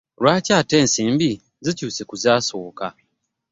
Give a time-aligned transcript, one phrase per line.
[0.21, 1.29] Lwaki ate ensimbi
[1.63, 2.87] zikyuse ku zaasooka?